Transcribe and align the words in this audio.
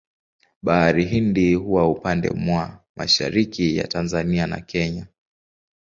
Bahari 0.61 1.05
Hindi 1.05 1.53
huwa 1.55 1.89
upande 1.89 2.29
mwa 2.29 2.79
mashariki 2.95 3.77
ya 3.77 3.87
Tanzania 3.87 4.47
na 4.47 4.61
Kenya. 4.61 5.07